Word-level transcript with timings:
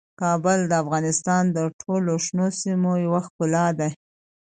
کابل 0.21 0.59
د 0.67 0.73
افغانستان 0.83 1.43
د 1.55 1.57
ټولو 1.81 2.11
شنو 2.25 2.47
سیمو 2.61 2.93
یوه 3.05 3.19
ښکلا 3.25 3.65
ده. 3.79 3.89